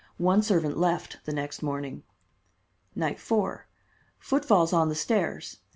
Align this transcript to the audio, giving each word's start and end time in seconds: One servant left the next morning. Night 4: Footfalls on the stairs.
One 0.17 0.41
servant 0.41 0.79
left 0.79 1.19
the 1.25 1.31
next 1.31 1.61
morning. 1.61 2.01
Night 2.95 3.19
4: 3.19 3.67
Footfalls 4.17 4.73
on 4.73 4.89
the 4.89 4.95
stairs. 4.95 5.57